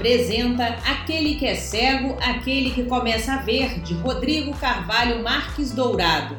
apresenta 0.00 0.78
Aquele 0.86 1.34
que 1.34 1.44
é 1.44 1.54
cego, 1.54 2.16
aquele 2.22 2.70
que 2.70 2.84
começa 2.84 3.34
a 3.34 3.36
ver, 3.36 3.80
de 3.80 3.92
Rodrigo 3.92 4.56
Carvalho 4.56 5.22
Marques 5.22 5.72
Dourado. 5.72 6.38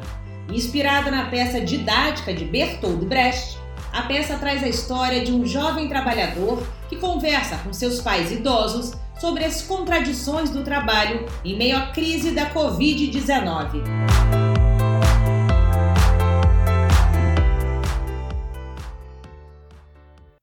Inspirada 0.52 1.12
na 1.12 1.26
peça 1.26 1.60
didática 1.60 2.34
de 2.34 2.44
Bertold 2.44 3.06
Brecht, 3.06 3.56
a 3.92 4.02
peça 4.02 4.36
traz 4.36 4.64
a 4.64 4.68
história 4.68 5.24
de 5.24 5.32
um 5.32 5.46
jovem 5.46 5.88
trabalhador 5.88 6.66
que 6.88 6.96
conversa 6.96 7.56
com 7.58 7.72
seus 7.72 8.00
pais 8.00 8.32
idosos 8.32 8.94
sobre 9.20 9.44
as 9.44 9.62
contradições 9.62 10.50
do 10.50 10.64
trabalho 10.64 11.24
em 11.44 11.56
meio 11.56 11.76
à 11.76 11.92
crise 11.92 12.32
da 12.32 12.52
Covid-19. 12.52 13.84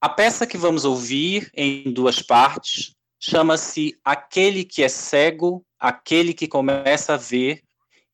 A 0.02 0.08
peça 0.08 0.48
que 0.48 0.58
vamos 0.58 0.86
ouvir 0.86 1.52
em 1.54 1.92
duas 1.92 2.22
partes 2.22 2.98
chama-se 3.20 4.00
Aquele 4.04 4.64
que 4.64 4.82
é 4.82 4.90
cego, 4.90 5.66
aquele 5.78 6.34
que 6.34 6.48
começa 6.48 7.14
a 7.14 7.18
ver, 7.18 7.62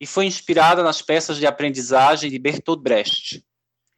e 0.00 0.06
foi 0.06 0.26
inspirada 0.26 0.82
nas 0.82 1.00
peças 1.00 1.38
de 1.38 1.46
aprendizagem 1.46 2.30
de 2.30 2.38
Bertolt 2.38 2.82
Brecht. 2.82 3.44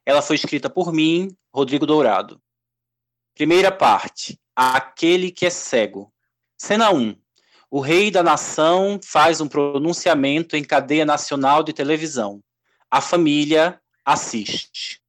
Ela 0.07 0.23
foi 0.23 0.37
escrita 0.37 0.71
por 0.71 0.93
mim, 0.93 1.29
Rodrigo 1.53 1.87
Dourado. 1.87 2.41
Primeira 3.35 3.73
parte: 3.73 4.39
Aquele 4.55 5.31
que 5.31 5.47
é 5.47 5.51
cego. 5.51 6.13
Cena 6.57 6.91
1. 6.91 7.17
O 7.71 7.81
rei 7.81 8.11
da 8.11 8.23
nação 8.23 8.99
faz 9.05 9.41
um 9.41 9.49
pronunciamento 9.49 10.57
em 10.57 10.65
cadeia 10.65 11.05
nacional 11.05 11.63
de 11.63 11.73
televisão. 11.73 12.43
A 12.91 13.01
família 13.01 13.81
assiste. 14.05 15.03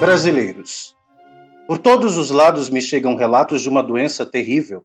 Brasileiros. 0.00 0.96
Por 1.66 1.76
todos 1.76 2.16
os 2.16 2.30
lados 2.30 2.70
me 2.70 2.80
chegam 2.80 3.16
relatos 3.16 3.60
de 3.60 3.68
uma 3.68 3.82
doença 3.82 4.24
terrível. 4.24 4.82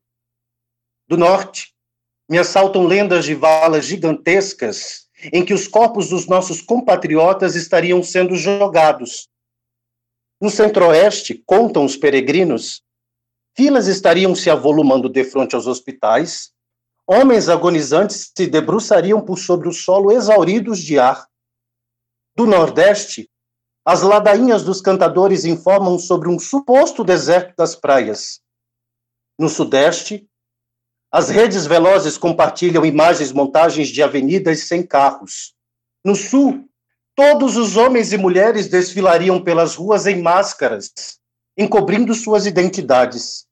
Do 1.08 1.16
norte, 1.16 1.74
me 2.30 2.38
assaltam 2.38 2.86
lendas 2.86 3.24
de 3.24 3.34
valas 3.34 3.86
gigantescas 3.86 5.08
em 5.32 5.46
que 5.46 5.54
os 5.54 5.70
corpos 5.70 6.10
dos 6.10 6.28
nossos 6.28 6.62
compatriotas 6.62 7.56
estariam 7.56 8.04
sendo 8.04 8.36
jogados. 8.36 9.30
No 10.42 10.50
centro-oeste, 10.50 11.42
contam 11.46 11.86
os 11.86 11.96
peregrinos, 11.96 12.84
filas 13.56 13.88
estariam 13.88 14.36
se 14.36 14.50
avolumando 14.50 15.08
de 15.08 15.24
frente 15.24 15.56
aos 15.56 15.66
hospitais, 15.66 16.52
homens 17.08 17.48
agonizantes 17.48 18.34
se 18.36 18.48
debruçariam 18.48 19.22
por 19.22 19.40
sobre 19.40 19.70
o 19.70 19.72
solo 19.72 20.12
exauridos 20.12 20.80
de 20.80 21.00
ar. 21.00 21.26
Do 22.36 22.46
nordeste, 22.46 23.30
as 23.86 24.02
ladainhas 24.02 24.64
dos 24.64 24.82
cantadores 24.82 25.46
informam 25.46 26.00
sobre 26.00 26.28
um 26.28 26.40
suposto 26.40 27.04
deserto 27.04 27.54
das 27.56 27.76
praias. 27.76 28.42
No 29.38 29.48
sudeste, 29.48 30.28
as 31.12 31.30
redes 31.30 31.68
velozes 31.68 32.18
compartilham 32.18 32.84
imagens 32.84 33.32
montagens 33.32 33.90
de 33.90 34.02
avenidas 34.02 34.62
sem 34.62 34.82
carros. 34.82 35.54
No 36.04 36.16
sul, 36.16 36.68
todos 37.14 37.56
os 37.58 37.78
homens 37.78 38.12
e 38.12 38.18
mulheres 38.18 38.68
desfilariam 38.68 39.42
pelas 39.44 39.76
ruas 39.76 40.08
em 40.08 40.20
máscaras, 40.20 41.20
encobrindo 41.56 42.14
suas 42.16 42.48
identidades. 42.48 43.46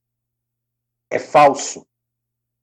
É 1.11 1.19
falso. 1.19 1.85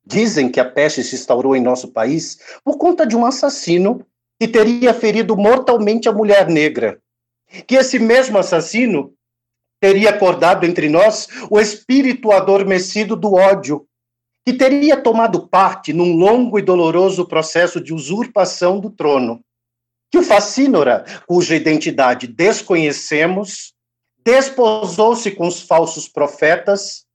Dizem 0.05 0.51
que 0.51 0.59
a 0.59 0.69
peste 0.69 1.03
se 1.03 1.15
instaurou 1.15 1.55
em 1.55 1.61
nosso 1.61 1.87
país 1.93 2.37
por 2.65 2.77
conta 2.77 3.07
de 3.07 3.15
um 3.15 3.25
assassino 3.25 4.05
que 4.37 4.47
teria 4.47 4.93
ferido 4.93 5.37
mortalmente 5.37 6.09
a 6.09 6.11
mulher 6.11 6.49
negra 6.49 7.01
que 7.67 7.75
esse 7.75 7.99
mesmo 7.99 8.37
assassino 8.37 9.13
teria 9.81 10.11
acordado 10.11 10.65
entre 10.65 10.87
nós 10.87 11.27
o 11.49 11.59
espírito 11.59 12.31
adormecido 12.31 13.15
do 13.15 13.33
ódio, 13.33 13.87
que 14.45 14.53
teria 14.53 15.01
tomado 15.01 15.47
parte 15.47 15.91
num 15.91 16.15
longo 16.15 16.57
e 16.57 16.61
doloroso 16.61 17.27
processo 17.27 17.81
de 17.81 17.93
usurpação 17.93 18.79
do 18.79 18.89
trono. 18.89 19.41
Que 20.11 20.19
o 20.19 20.23
Facínora, 20.23 21.05
cuja 21.25 21.55
identidade 21.55 22.27
desconhecemos, 22.27 23.73
desposou-se 24.23 25.31
com 25.31 25.47
os 25.47 25.61
falsos 25.61 26.07
profetas, 26.07 27.05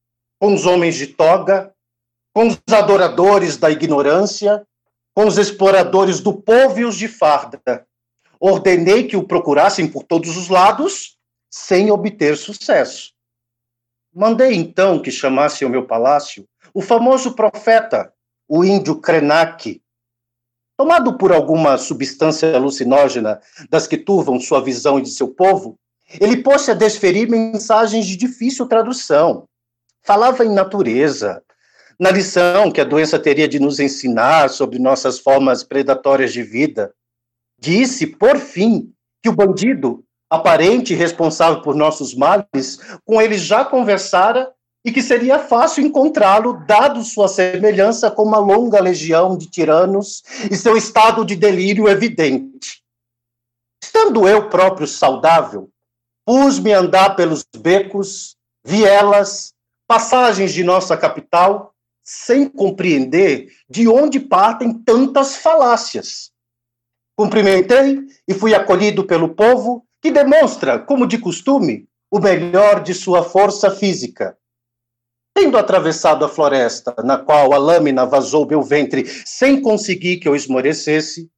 com 0.41 0.55
os 0.55 0.67
homens 0.67 0.97
de 0.97 1.07
toga, 1.09 1.73
com 2.35 2.49
os 2.49 2.59
adoradores 2.71 3.57
da 3.57 3.71
ignorância, 3.71 4.67
com 5.15 5.27
os 5.27 5.39
exploradores 5.39 6.21
do 6.21 6.35
povo 6.35 6.81
e 6.81 6.85
os 6.85 6.97
de 6.97 7.09
farda, 7.09 7.86
Ordenei 8.41 9.05
que 9.05 9.17
o 9.17 9.27
procurassem 9.27 9.87
por 9.87 10.03
todos 10.05 10.37
os 10.37 10.49
lados, 10.49 11.17
sem 11.51 11.91
obter 11.91 12.37
sucesso. 12.37 13.13
Mandei 14.15 14.55
então 14.55 15.01
que 15.01 15.11
chamasse 15.11 15.65
ao 15.65 15.71
meu 15.71 15.87
palácio 15.87 16.47
o 16.73 16.81
famoso 16.81 17.35
profeta, 17.35 18.13
o 18.49 18.65
índio 18.65 19.01
Krenak. 19.01 19.83
Tomado 20.77 21.17
por 21.17 21.33
alguma 21.33 21.79
substância 21.79 22.55
alucinógena 22.55 23.41
das 23.71 23.87
que 23.87 23.97
turvam 23.97 24.39
sua 24.39 24.63
visão 24.63 24.99
e 24.99 25.03
de 25.03 25.11
seu 25.11 25.29
povo, 25.29 25.79
ele 26.21 26.43
pôs-se 26.43 26.71
a 26.71 26.75
desferir 26.75 27.29
mensagens 27.29 28.07
de 28.07 28.17
difícil 28.17 28.67
tradução. 28.67 29.49
Falava 30.03 30.45
em 30.45 30.53
natureza, 30.53 31.43
na 31.99 32.11
lição 32.11 32.71
que 32.71 32.81
a 32.81 32.85
doença 32.85 33.19
teria 33.19 33.49
de 33.49 33.59
nos 33.59 33.81
ensinar 33.81 34.51
sobre 34.51 34.79
nossas 34.79 35.19
formas 35.19 35.65
predatórias 35.65 36.33
de 36.33 36.43
vida, 36.43 36.95
Disse, 37.59 38.07
por 38.07 38.39
fim, 38.39 38.93
que 39.23 39.29
o 39.29 39.35
bandido, 39.35 40.05
aparente 40.31 40.95
responsável 40.95 41.63
por 41.63 41.75
nossos 41.75 42.15
males, 42.15 42.79
com 43.05 43.21
ele 43.21 43.39
já 43.39 43.65
conversara 43.65 44.53
e 44.85 44.93
que 44.93 45.03
seria 45.03 45.39
fácil 45.39 45.85
encontrá-lo, 45.85 46.65
dado 46.65 47.03
sua 47.03 47.27
semelhança 47.27 48.11
com 48.11 48.23
uma 48.23 48.39
longa 48.39 48.81
legião 48.81 49.37
de 49.37 49.51
tiranos 49.51 50.23
e 50.49 50.57
seu 50.57 50.77
estado 50.77 51.25
de 51.25 51.35
delírio 51.35 51.89
evidente. 51.89 52.85
Estando 53.83 54.29
eu 54.29 54.49
próprio 54.49 54.87
saudável, 54.87 55.69
pus-me 56.25 56.73
a 56.73 56.79
andar 56.79 57.17
pelos 57.17 57.45
becos, 57.57 58.37
vielas, 58.65 59.53
passagens 59.89 60.53
de 60.53 60.63
nossa 60.63 60.97
capital, 60.97 61.75
sem 62.05 62.49
compreender 62.49 63.49
de 63.69 63.89
onde 63.89 64.21
partem 64.21 64.73
tantas 64.73 65.37
falácias. 65.37 66.31
Cumprimentei 67.17 67.99
e 68.29 68.35
fui 68.35 68.55
acolhido 68.55 69.05
pelo 69.05 69.31
povo, 69.31 69.87
que 70.03 70.11
demonstra, 70.11 70.79
como 70.79 71.07
de 71.07 71.19
costume, 71.19 71.89
o 72.11 72.21
melhor 72.21 72.83
de 72.83 72.93
sua 72.93 73.23
força 73.25 73.71
física. 73.71 74.37
Tendo 75.35 75.59
atravessado 75.59 76.25
a 76.25 76.29
floresta, 76.29 76.95
na 77.05 77.19
qual 77.19 77.53
a 77.53 77.59
lâmina 77.59 78.07
vazou 78.07 78.47
meu 78.47 78.63
ventre 78.63 79.07
sem 79.25 79.61
conseguir 79.61 80.19
que 80.19 80.29
eu 80.29 80.37
esmorecesse, 80.37 81.31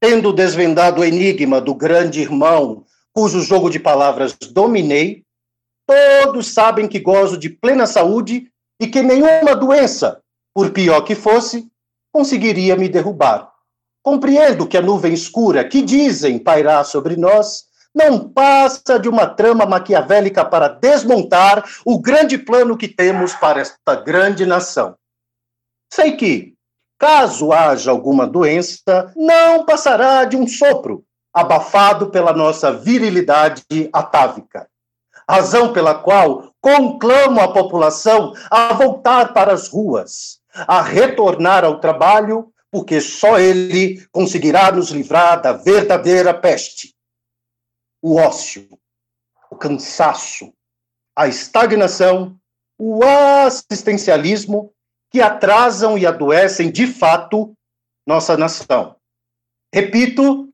tendo 0.00 0.32
desvendado 0.32 1.00
o 1.00 1.04
enigma 1.04 1.60
do 1.60 1.74
grande 1.74 2.20
irmão, 2.20 2.84
cujo 3.12 3.42
jogo 3.42 3.68
de 3.68 3.78
palavras 3.78 4.34
dominei, 4.34 5.24
todos 5.86 6.48
sabem 6.54 6.88
que 6.88 7.00
gozo 7.00 7.36
de 7.36 7.50
plena 7.50 7.86
saúde 7.86 8.50
e 8.80 8.86
que 8.86 9.02
nenhuma 9.02 9.54
doença, 9.54 10.22
por 10.54 10.70
pior 10.70 11.02
que 11.02 11.14
fosse, 11.14 11.68
conseguiria 12.12 12.76
me 12.76 12.88
derrubar. 12.88 13.49
Compreendo 14.02 14.66
que 14.66 14.76
a 14.76 14.82
nuvem 14.82 15.12
escura 15.12 15.64
que 15.64 15.82
dizem 15.82 16.38
pairar 16.38 16.84
sobre 16.84 17.16
nós 17.16 17.64
não 17.94 18.28
passa 18.28 18.98
de 18.98 19.08
uma 19.08 19.26
trama 19.26 19.66
maquiavélica 19.66 20.44
para 20.44 20.68
desmontar 20.68 21.64
o 21.84 22.00
grande 22.00 22.38
plano 22.38 22.76
que 22.76 22.88
temos 22.88 23.34
para 23.34 23.60
esta 23.60 23.96
grande 23.96 24.46
nação. 24.46 24.94
Sei 25.92 26.16
que, 26.16 26.54
caso 26.98 27.52
haja 27.52 27.90
alguma 27.90 28.26
doença, 28.26 29.12
não 29.16 29.64
passará 29.64 30.24
de 30.24 30.36
um 30.36 30.46
sopro, 30.46 31.04
abafado 31.34 32.10
pela 32.10 32.32
nossa 32.32 32.72
virilidade 32.72 33.90
atávica. 33.92 34.68
Razão 35.28 35.72
pela 35.72 35.94
qual 35.94 36.52
conclamo 36.60 37.40
a 37.40 37.52
população 37.52 38.32
a 38.50 38.72
voltar 38.72 39.32
para 39.32 39.52
as 39.52 39.68
ruas, 39.68 40.40
a 40.54 40.80
retornar 40.80 41.64
ao 41.64 41.80
trabalho 41.80 42.52
porque 42.70 43.00
só 43.00 43.38
ele 43.38 44.06
conseguirá 44.12 44.70
nos 44.70 44.90
livrar 44.90 45.42
da 45.42 45.52
verdadeira 45.52 46.32
peste. 46.32 46.94
O 48.00 48.16
ócio, 48.16 48.68
o 49.50 49.56
cansaço, 49.56 50.52
a 51.16 51.26
estagnação, 51.26 52.38
o 52.78 53.04
assistencialismo 53.04 54.72
que 55.10 55.20
atrasam 55.20 55.98
e 55.98 56.06
adoecem 56.06 56.70
de 56.70 56.86
fato 56.86 57.52
nossa 58.06 58.36
nação. 58.36 58.96
Repito, 59.74 60.48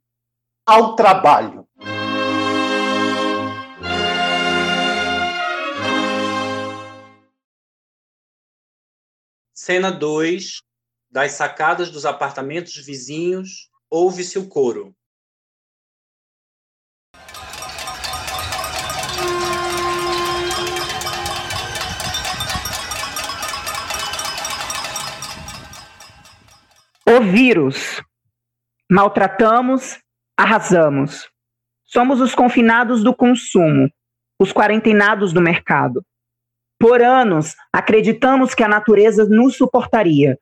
ao 0.67 0.97
trabalho. 0.97 1.67
Cena 9.55 9.91
2. 9.91 10.63
Das 11.17 11.33
sacadas 11.33 11.91
dos 11.91 12.05
apartamentos 12.05 12.77
vizinhos, 12.77 13.71
ouve-se 13.89 14.39
o 14.39 14.47
coro. 14.47 14.95
O 27.07 27.23
vírus. 27.23 28.03
Maltratamos, 28.93 29.99
arrasamos. 30.37 31.31
Somos 31.87 32.21
os 32.21 32.35
confinados 32.35 33.03
do 33.03 33.17
consumo, 33.17 33.91
os 34.39 34.53
quarentenados 34.53 35.33
do 35.33 35.41
mercado. 35.41 36.05
Por 36.79 37.01
anos, 37.01 37.57
acreditamos 37.73 38.55
que 38.55 38.63
a 38.63 38.69
natureza 38.69 39.25
nos 39.25 39.57
suportaria. 39.57 40.39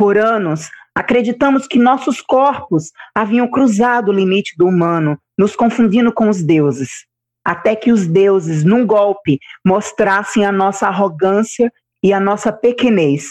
Por 0.00 0.16
anos, 0.16 0.70
acreditamos 0.94 1.66
que 1.66 1.78
nossos 1.78 2.22
corpos 2.22 2.90
haviam 3.14 3.46
cruzado 3.46 4.08
o 4.08 4.14
limite 4.14 4.56
do 4.56 4.66
humano, 4.66 5.18
nos 5.36 5.54
confundindo 5.54 6.10
com 6.10 6.30
os 6.30 6.42
deuses. 6.42 7.04
Até 7.44 7.76
que 7.76 7.92
os 7.92 8.06
deuses, 8.06 8.64
num 8.64 8.86
golpe, 8.86 9.38
mostrassem 9.62 10.42
a 10.42 10.50
nossa 10.50 10.86
arrogância 10.86 11.70
e 12.02 12.14
a 12.14 12.18
nossa 12.18 12.50
pequenez. 12.50 13.26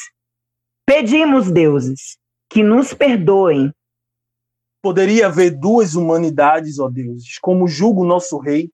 Pedimos, 0.85 1.49
deuses, 1.49 2.19
que 2.47 2.61
nos 2.61 2.93
perdoem. 2.93 3.73
Poderia 4.79 5.25
haver 5.25 5.49
duas 5.49 5.95
humanidades, 5.95 6.77
ó 6.77 6.87
deuses, 6.87 7.39
como 7.39 7.67
julga 7.67 8.01
o 8.01 8.05
nosso 8.05 8.37
rei. 8.37 8.69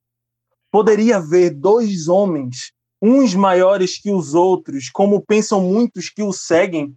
Poderia 0.70 1.16
haver 1.16 1.48
dois 1.48 2.08
homens 2.08 2.72
uns 3.00 3.34
maiores 3.34 3.98
que 3.98 4.12
os 4.12 4.34
outros, 4.34 4.90
como 4.90 5.24
pensam 5.24 5.62
muitos 5.62 6.10
que 6.10 6.22
o 6.22 6.30
seguem? 6.30 6.94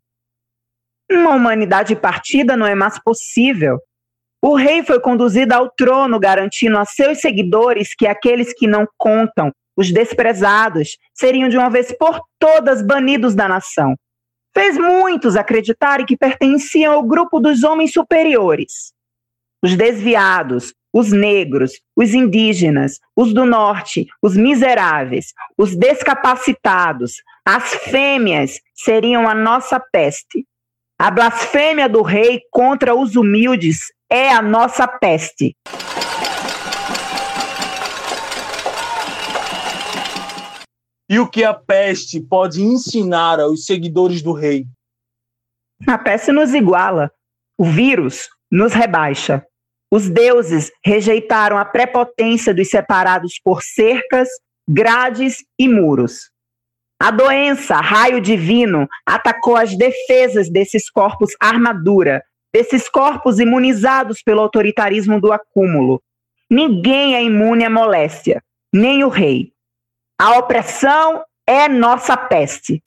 Uma 1.11 1.31
humanidade 1.31 1.95
partida 1.95 2.55
não 2.55 2.65
é 2.65 2.75
mais 2.75 2.99
possível. 2.99 3.79
O 4.41 4.55
rei 4.55 4.83
foi 4.83 4.99
conduzido 4.99 5.53
ao 5.53 5.69
trono, 5.69 6.19
garantindo 6.19 6.77
a 6.77 6.85
seus 6.85 7.19
seguidores 7.19 7.93
que 7.95 8.07
aqueles 8.07 8.53
que 8.53 8.67
não 8.67 8.87
contam, 8.97 9.51
os 9.75 9.91
desprezados, 9.91 10.97
seriam 11.13 11.49
de 11.49 11.57
uma 11.57 11.69
vez 11.69 11.91
por 11.91 12.21
todas 12.37 12.81
banidos 12.81 13.35
da 13.35 13.47
nação. 13.47 13.95
Fez 14.53 14.77
muitos 14.77 15.35
acreditarem 15.35 16.05
que 16.05 16.17
pertenciam 16.17 16.93
ao 16.93 17.03
grupo 17.03 17.39
dos 17.39 17.63
homens 17.63 17.91
superiores. 17.91 18.93
Os 19.63 19.75
desviados, 19.75 20.73
os 20.93 21.11
negros, 21.11 21.73
os 21.95 22.13
indígenas, 22.13 22.99
os 23.15 23.33
do 23.33 23.45
norte, 23.45 24.07
os 24.21 24.35
miseráveis, 24.35 25.33
os 25.57 25.75
descapacitados, 25.75 27.21
as 27.45 27.73
fêmeas 27.75 28.59
seriam 28.73 29.27
a 29.27 29.35
nossa 29.35 29.79
peste. 29.79 30.45
A 31.01 31.09
blasfêmia 31.09 31.87
do 31.87 32.01
rei 32.01 32.41
contra 32.51 32.93
os 32.93 33.15
humildes 33.15 33.85
é 34.11 34.33
a 34.33 34.41
nossa 34.41 34.85
peste. 34.85 35.55
E 41.09 41.17
o 41.17 41.25
que 41.25 41.41
a 41.41 41.53
peste 41.53 42.19
pode 42.19 42.61
ensinar 42.61 43.39
aos 43.39 43.63
seguidores 43.63 44.21
do 44.21 44.33
rei? 44.33 44.65
A 45.87 45.97
peste 45.97 46.33
nos 46.33 46.53
iguala, 46.53 47.09
o 47.57 47.63
vírus 47.63 48.27
nos 48.51 48.73
rebaixa. 48.73 49.41
Os 49.89 50.09
deuses 50.09 50.69
rejeitaram 50.85 51.57
a 51.57 51.63
prepotência 51.63 52.53
dos 52.53 52.69
separados 52.69 53.39
por 53.41 53.63
cercas, 53.63 54.27
grades 54.67 55.37
e 55.57 55.69
muros. 55.69 56.29
A 57.01 57.11
doença, 57.11 57.75
raio 57.75 58.19
divino, 58.19 58.85
atacou 59.05 59.55
as 59.55 59.73
defesas 59.73 60.49
desses 60.49 60.89
corpos 60.89 61.31
armadura, 61.39 62.21
desses 62.53 62.89
corpos 62.89 63.39
imunizados 63.39 64.21
pelo 64.21 64.41
autoritarismo 64.41 65.21
do 65.21 65.31
acúmulo. 65.31 66.03
Ninguém 66.49 67.15
é 67.15 67.23
imune 67.23 67.63
à 67.63 67.69
moléstia, 67.69 68.43
nem 68.73 69.01
o 69.05 69.07
rei. 69.07 69.53
A 70.19 70.37
opressão 70.39 71.23
é 71.47 71.69
nossa 71.69 72.17
peste. 72.17 72.81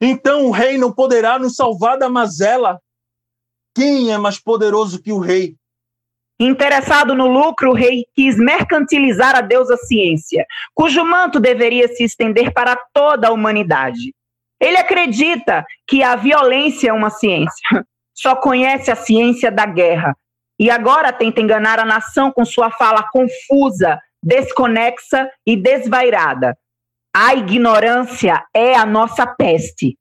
Então 0.00 0.46
o 0.46 0.50
rei 0.50 0.78
não 0.78 0.90
poderá 0.90 1.38
nos 1.38 1.54
salvar 1.54 1.98
da 1.98 2.08
mazela. 2.08 2.80
Quem 3.74 4.10
é 4.10 4.16
mais 4.16 4.38
poderoso 4.38 5.02
que 5.02 5.12
o 5.12 5.18
rei? 5.18 5.54
Interessado 6.38 7.14
no 7.14 7.26
lucro, 7.26 7.70
o 7.70 7.74
rei 7.74 8.04
quis 8.14 8.36
mercantilizar 8.36 9.34
a 9.34 9.40
deusa 9.40 9.76
ciência, 9.76 10.44
cujo 10.74 11.02
manto 11.04 11.40
deveria 11.40 11.88
se 11.88 12.04
estender 12.04 12.52
para 12.52 12.76
toda 12.92 13.28
a 13.28 13.32
humanidade. 13.32 14.14
Ele 14.60 14.76
acredita 14.76 15.64
que 15.86 16.02
a 16.02 16.14
violência 16.14 16.90
é 16.90 16.92
uma 16.92 17.10
ciência, 17.10 17.66
só 18.14 18.36
conhece 18.36 18.90
a 18.90 18.96
ciência 18.96 19.50
da 19.50 19.64
guerra, 19.64 20.14
e 20.58 20.70
agora 20.70 21.12
tenta 21.12 21.40
enganar 21.40 21.78
a 21.78 21.84
nação 21.84 22.30
com 22.30 22.44
sua 22.44 22.70
fala 22.70 23.02
confusa, 23.02 23.98
desconexa 24.22 25.30
e 25.46 25.56
desvairada, 25.56 26.56
a 27.18 27.34
ignorância 27.34 28.44
é 28.52 28.74
a 28.74 28.84
nossa 28.84 29.26
peste. 29.26 29.96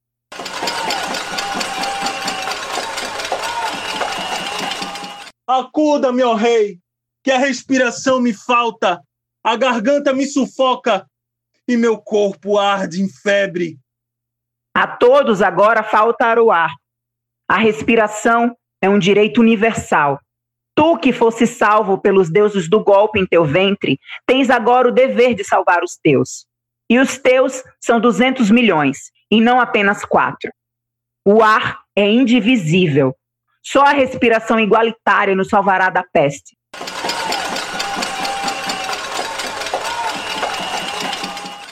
Acuda, 5.48 6.12
meu 6.12 6.34
rei, 6.34 6.80
que 7.24 7.32
a 7.32 7.38
respiração 7.38 8.20
me 8.20 8.34
falta, 8.34 9.02
a 9.44 9.56
garganta 9.56 10.14
me 10.14 10.26
sufoca 10.26 11.06
e 11.68 11.78
meu 11.78 11.98
corpo 11.98 12.58
arde 12.58 13.02
em 13.02 13.10
febre. 13.10 13.78
A 14.74 14.88
todos 14.88 15.42
agora 15.42 15.84
falta 15.84 16.42
o 16.42 16.52
ar. 16.52 16.74
A 17.48 17.58
respiração 17.58 18.56
é 18.82 18.90
um 18.90 19.00
direito 19.00 19.40
universal. 19.40 20.20
Tu 20.76 20.98
que 20.98 21.14
fosse 21.14 21.48
salvo 21.48 21.98
pelos 21.98 22.30
deuses 22.30 22.70
do 22.70 22.84
golpe 22.84 23.20
em 23.20 23.26
teu 23.26 23.46
ventre, 23.46 23.98
tens 24.26 24.50
agora 24.50 24.90
o 24.90 24.92
dever 24.92 25.34
de 25.34 25.44
salvar 25.44 25.84
os 25.84 25.96
teus. 25.96 26.46
E 26.90 27.00
os 27.00 27.18
teus 27.18 27.64
são 27.80 28.00
200 28.00 28.52
milhões, 28.52 29.12
e 29.32 29.40
não 29.40 29.60
apenas 29.60 30.04
quatro. 30.04 30.52
O 31.26 31.42
ar 31.42 31.82
é 31.96 32.10
indivisível. 32.10 33.16
Só 33.66 33.82
a 33.82 33.92
respiração 33.92 34.60
igualitária 34.60 35.36
nos 35.36 35.50
salvará 35.50 35.90
da 35.90 36.04
peste. 36.04 36.56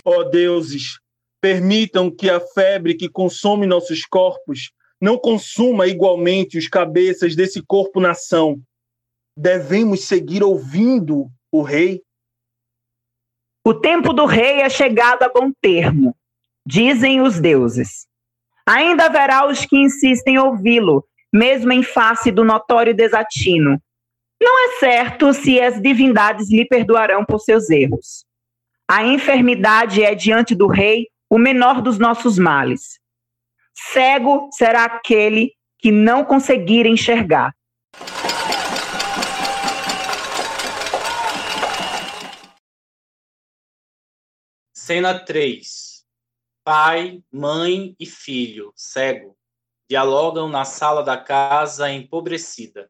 Ó 0.05 0.17
oh, 0.17 0.23
deuses, 0.23 0.99
permitam 1.39 2.09
que 2.09 2.29
a 2.29 2.39
febre 2.39 2.95
que 2.95 3.07
consome 3.07 3.65
nossos 3.65 4.05
corpos 4.05 4.71
não 4.99 5.17
consuma 5.17 5.87
igualmente 5.87 6.57
os 6.57 6.67
cabeças 6.67 7.35
desse 7.35 7.61
corpo-nação. 7.61 8.59
Devemos 9.37 10.05
seguir 10.05 10.43
ouvindo 10.43 11.29
o 11.51 11.61
rei 11.61 12.01
o 13.65 13.73
tempo 13.73 14.11
do 14.11 14.25
rei 14.25 14.59
é 14.59 14.69
chegado 14.69 15.23
a 15.23 15.29
bom 15.29 15.49
termo, 15.61 16.13
dizem 16.65 17.21
os 17.21 17.39
deuses. 17.39 18.05
Ainda 18.67 19.05
haverá 19.05 19.47
os 19.47 19.65
que 19.65 19.77
insistem 19.77 20.35
em 20.35 20.37
ouvi-lo, 20.37 21.05
mesmo 21.33 21.73
em 21.73 21.81
face 21.81 22.31
do 22.31 22.43
notório 22.45 22.93
desatino. 22.93 23.81
Não 24.39 24.65
é 24.65 24.79
certo 24.79 25.33
se 25.33 25.59
as 25.59 25.81
divindades 25.81 26.51
lhe 26.51 26.65
perdoarão 26.65 27.25
por 27.25 27.39
seus 27.39 27.69
erros. 27.71 28.25
A 28.87 29.03
enfermidade 29.03 30.03
é, 30.03 30.13
diante 30.13 30.53
do 30.53 30.67
rei, 30.67 31.07
o 31.29 31.39
menor 31.39 31.81
dos 31.81 31.97
nossos 31.97 32.37
males. 32.37 32.99
Cego 33.73 34.49
será 34.51 34.83
aquele 34.85 35.53
que 35.79 35.91
não 35.91 36.23
conseguir 36.23 36.85
enxergar. 36.85 37.51
Cena 44.73 45.17
3. 45.17 46.05
Pai, 46.63 47.23
mãe 47.31 47.95
e 47.99 48.05
filho, 48.05 48.71
cego, 48.75 49.35
dialogam 49.89 50.47
na 50.47 50.65
sala 50.65 51.03
da 51.03 51.17
casa 51.17 51.91
empobrecida. 51.91 52.89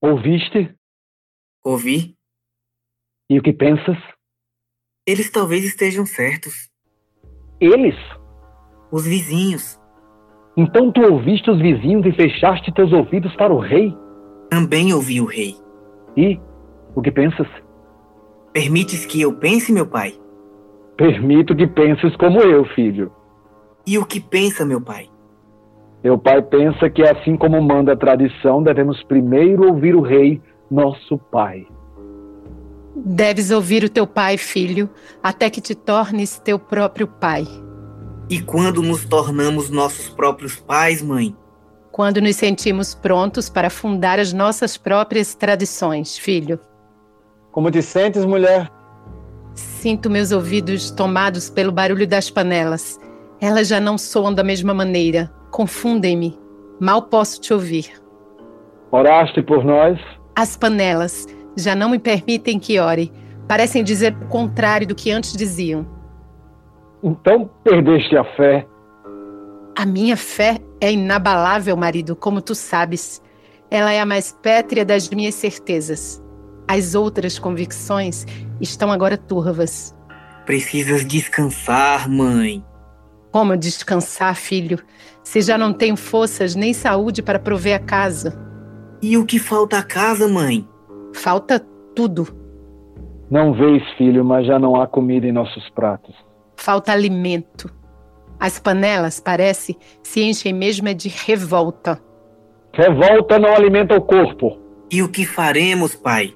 Ouviste? 0.00 0.74
Ouvi. 1.64 2.16
E 3.30 3.38
o 3.38 3.42
que 3.42 3.52
pensas? 3.52 3.96
Eles 5.06 5.30
talvez 5.30 5.64
estejam 5.64 6.04
certos. 6.04 6.70
Eles? 7.60 7.94
Os 8.90 9.06
vizinhos. 9.06 9.80
Então 10.56 10.92
tu 10.92 11.00
ouviste 11.00 11.50
os 11.50 11.58
vizinhos 11.60 12.04
e 12.04 12.12
fechaste 12.12 12.72
teus 12.74 12.92
ouvidos 12.92 13.34
para 13.36 13.52
o 13.52 13.58
rei? 13.58 13.96
Também 14.50 14.92
ouvi 14.92 15.20
o 15.20 15.24
rei. 15.24 15.56
E 16.16 16.38
o 16.94 17.00
que 17.00 17.10
pensas? 17.10 17.46
Permites 18.52 19.06
que 19.06 19.20
eu 19.20 19.38
pense, 19.38 19.72
meu 19.72 19.86
pai? 19.86 20.14
Permito 20.96 21.56
que 21.56 21.66
penses 21.66 22.14
como 22.16 22.40
eu, 22.40 22.64
filho. 22.74 23.10
E 23.86 23.98
o 23.98 24.04
que 24.06 24.20
pensa, 24.20 24.64
meu 24.64 24.80
pai? 24.80 25.08
Meu 26.02 26.18
pai 26.18 26.42
pensa 26.42 26.90
que, 26.90 27.02
assim 27.02 27.36
como 27.36 27.60
manda 27.62 27.92
a 27.92 27.96
tradição, 27.96 28.62
devemos 28.62 29.02
primeiro 29.04 29.68
ouvir 29.68 29.94
o 29.94 30.00
rei, 30.00 30.40
nosso 30.70 31.16
pai. 31.16 31.66
Deves 32.94 33.50
ouvir 33.50 33.84
o 33.84 33.88
teu 33.88 34.06
pai, 34.06 34.36
filho, 34.36 34.90
até 35.22 35.48
que 35.48 35.60
te 35.60 35.74
tornes 35.74 36.38
teu 36.38 36.58
próprio 36.58 37.06
pai. 37.06 37.46
E 38.28 38.40
quando 38.40 38.82
nos 38.82 39.04
tornamos 39.04 39.70
nossos 39.70 40.08
próprios 40.08 40.56
pais, 40.56 41.02
mãe? 41.02 41.36
Quando 41.90 42.20
nos 42.20 42.36
sentimos 42.36 42.94
prontos 42.94 43.48
para 43.48 43.70
fundar 43.70 44.18
as 44.18 44.32
nossas 44.32 44.76
próprias 44.76 45.34
tradições, 45.34 46.16
filho. 46.16 46.58
Como 47.50 47.70
te 47.70 47.82
sentes, 47.82 48.24
mulher? 48.24 48.70
Sinto 49.54 50.08
meus 50.08 50.32
ouvidos 50.32 50.90
tomados 50.90 51.50
pelo 51.50 51.70
barulho 51.70 52.06
das 52.06 52.30
panelas. 52.30 52.98
Elas 53.42 53.66
já 53.66 53.80
não 53.80 53.98
soam 53.98 54.32
da 54.32 54.44
mesma 54.44 54.72
maneira. 54.72 55.28
Confundem-me. 55.50 56.38
Mal 56.78 57.02
posso 57.02 57.40
te 57.40 57.52
ouvir. 57.52 57.90
Oraste 58.92 59.42
por 59.42 59.64
nós? 59.64 59.98
As 60.36 60.56
panelas 60.56 61.26
já 61.58 61.74
não 61.74 61.90
me 61.90 61.98
permitem 61.98 62.60
que 62.60 62.78
ore. 62.78 63.10
Parecem 63.48 63.82
dizer 63.82 64.14
o 64.14 64.28
contrário 64.28 64.86
do 64.86 64.94
que 64.94 65.10
antes 65.10 65.32
diziam. 65.32 65.84
Então 67.02 67.50
perdeste 67.64 68.16
a 68.16 68.22
fé. 68.36 68.64
A 69.76 69.84
minha 69.84 70.16
fé 70.16 70.58
é 70.80 70.92
inabalável, 70.92 71.76
marido, 71.76 72.14
como 72.14 72.40
tu 72.40 72.54
sabes. 72.54 73.20
Ela 73.68 73.92
é 73.92 74.00
a 74.00 74.06
mais 74.06 74.30
pétrea 74.40 74.84
das 74.84 75.10
minhas 75.10 75.34
certezas. 75.34 76.22
As 76.68 76.94
outras 76.94 77.40
convicções 77.40 78.24
estão 78.60 78.92
agora 78.92 79.18
turvas. 79.18 79.92
Precisas 80.46 81.04
descansar, 81.04 82.08
mãe. 82.08 82.64
Como 83.32 83.56
descansar, 83.56 84.36
filho, 84.36 84.78
se 85.24 85.40
já 85.40 85.56
não 85.56 85.72
tenho 85.72 85.96
forças 85.96 86.54
nem 86.54 86.74
saúde 86.74 87.22
para 87.22 87.38
prover 87.38 87.74
a 87.74 87.78
casa? 87.78 88.38
E 89.02 89.16
o 89.16 89.24
que 89.24 89.38
falta 89.38 89.78
à 89.78 89.82
casa, 89.82 90.28
mãe? 90.28 90.68
Falta 91.14 91.58
tudo. 91.96 92.28
Não 93.30 93.54
vês, 93.54 93.82
filho, 93.96 94.22
mas 94.22 94.46
já 94.46 94.58
não 94.58 94.76
há 94.76 94.86
comida 94.86 95.26
em 95.26 95.32
nossos 95.32 95.68
pratos. 95.70 96.14
Falta 96.56 96.92
alimento. 96.92 97.72
As 98.38 98.58
panelas, 98.58 99.18
parece, 99.18 99.78
se 100.02 100.22
enchem 100.22 100.52
mesmo 100.52 100.88
é 100.88 100.94
de 100.94 101.08
revolta. 101.08 101.98
Revolta 102.74 103.38
não 103.38 103.54
alimenta 103.54 103.96
o 103.96 104.02
corpo. 104.02 104.58
E 104.90 105.02
o 105.02 105.08
que 105.08 105.24
faremos, 105.24 105.94
pai? 105.94 106.34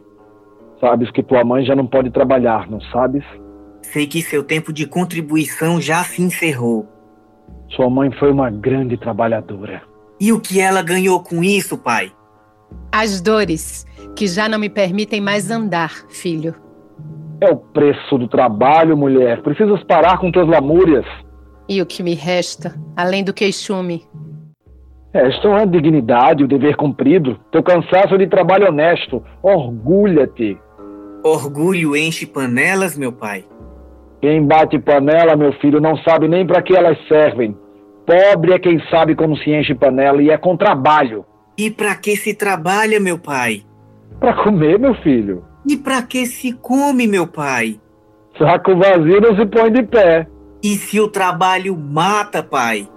Sabes 0.81 1.11
que 1.11 1.23
tua 1.23 1.45
mãe 1.45 1.65
já 1.65 1.77
não 1.77 1.87
pode 1.87 2.11
trabalhar, 2.11 2.71
não 2.71 2.81
sabes? 2.81 3.25
Sei 3.93 4.07
que 4.07 4.21
seu 4.21 4.43
tempo 4.43 4.73
de 4.73 4.85
contribuição 4.87 5.81
já 5.81 6.03
se 6.03 6.21
encerrou. 6.21 6.87
Sua 7.71 7.89
mãe 7.89 8.11
foi 8.19 8.33
uma 8.33 8.51
grande 8.51 8.97
trabalhadora. 8.97 9.83
E 10.21 10.33
o 10.33 10.41
que 10.41 10.61
ela 10.61 10.83
ganhou 10.83 11.23
com 11.23 11.43
isso, 11.43 11.79
pai? 11.79 12.13
As 12.91 13.21
dores, 13.21 13.87
que 14.17 14.27
já 14.27 14.49
não 14.49 14.59
me 14.59 14.69
permitem 14.69 15.21
mais 15.21 15.51
andar, 15.51 15.93
filho. 16.09 16.55
É 17.41 17.51
o 17.51 17.57
preço 17.57 18.19
do 18.19 18.27
trabalho, 18.27 18.97
mulher. 18.97 19.41
Precisas 19.43 19.83
parar 19.85 20.19
com 20.19 20.33
tuas 20.33 20.49
lamúrias. 20.49 21.07
E 21.69 21.81
o 21.81 21.87
que 21.87 22.03
me 22.03 22.15
resta, 22.15 22.75
além 22.97 23.23
do 23.23 23.33
queixume? 23.33 24.05
Esta 25.13 25.49
é 25.49 25.63
a 25.63 25.65
dignidade, 25.65 26.45
o 26.45 26.49
dever 26.49 26.77
cumprido, 26.77 27.39
teu 27.53 27.63
cansaço 27.63 28.19
de 28.19 28.27
trabalho 28.27 28.69
honesto. 28.69 29.23
Orgulha-te. 29.43 30.59
Orgulho 31.23 31.97
enche 31.97 32.27
panelas, 32.27 32.99
meu 32.99 33.13
pai. 33.13 33.45
Quem 34.21 34.45
bate 34.45 34.79
panela, 34.79 35.37
meu 35.37 35.53
filho, 35.55 35.81
não 35.81 35.97
sabe 35.99 36.27
nem 36.29 36.47
para 36.47 36.63
que 36.63 36.75
elas 36.75 36.99
servem. 37.07 37.57
Pobre 38.07 38.53
é 38.53 38.59
quem 38.59 38.81
sabe 38.89 39.15
como 39.15 39.37
se 39.37 39.51
enche 39.51 39.75
panela 39.75 40.23
e 40.23 40.31
é 40.31 40.39
com 40.39 40.57
trabalho. 40.57 41.25
E 41.59 41.71
para 41.71 41.95
que 41.97 42.17
se 42.17 42.35
trabalha, 42.35 43.01
meu 43.01 43.19
pai? 43.19 43.63
Para 44.21 44.35
comer, 44.45 44.79
meu 44.79 44.95
filho. 44.97 45.45
E 45.69 45.77
para 45.77 46.03
que 46.03 46.25
se 46.27 46.53
come, 46.53 47.07
meu 47.07 47.27
pai? 47.27 47.81
Saco 48.39 48.77
vazio 48.77 49.21
não 49.21 49.35
se 49.37 49.47
põe 49.47 49.73
de 49.73 49.83
pé. 49.83 50.27
E 50.63 50.77
se 50.77 51.01
o 51.01 51.09
trabalho 51.09 51.77
mata, 51.77 52.43
pai? 52.43 52.89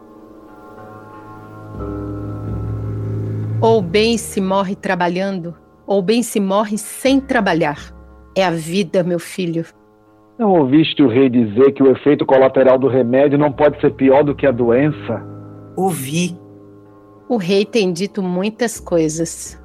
Ou 3.61 3.81
bem 3.81 4.17
se 4.17 4.39
morre 4.39 4.75
trabalhando, 4.75 5.55
ou 5.85 6.01
bem 6.01 6.23
se 6.23 6.39
morre 6.39 6.77
sem 6.77 7.19
trabalhar. 7.19 7.93
É 8.38 8.45
a 8.45 8.51
vida, 8.51 9.03
meu 9.03 9.19
filho. 9.19 9.65
Não 10.39 10.53
ouviste 10.53 11.03
o 11.03 11.10
rei 11.10 11.29
dizer 11.29 11.74
que 11.74 11.84
o 11.84 11.91
efeito 11.91 12.25
colateral 12.25 12.79
do 12.79 12.88
remédio 12.88 13.38
não 13.38 13.51
pode 13.51 13.77
ser 13.81 13.93
pior 13.93 14.24
do 14.24 14.34
que 14.34 14.48
a 14.48 14.51
doença? 14.51 15.22
Ouvi. 15.75 16.34
O 17.27 17.36
rei 17.36 17.65
tem 17.65 17.91
dito 17.91 18.24
muitas 18.24 18.79
coisas. 18.79 19.62